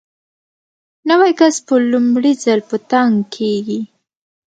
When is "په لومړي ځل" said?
1.67-2.59